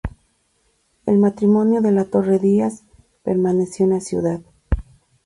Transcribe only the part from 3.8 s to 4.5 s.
en la Ciudad.